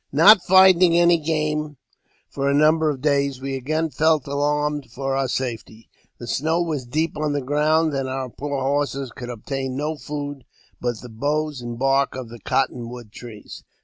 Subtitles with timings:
[0.11, 1.77] NOT finding any game
[2.27, 5.91] for a number of days, we again felt alarmed for om: safety.
[6.17, 10.43] The snow was deep on the ground, and our poor horses could obtain no food
[10.79, 13.63] but the boughs and bark of the cotton wood trees.